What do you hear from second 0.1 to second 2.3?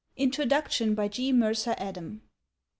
INTRODUCTION. BY G MERCER ADAM.